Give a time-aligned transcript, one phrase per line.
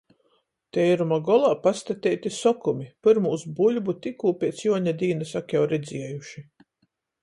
[0.77, 6.49] Teiruma golā pastateiti sokumi, pyrmūs buļbu tikū piec Juoņa dīnys ak jau redziejuši.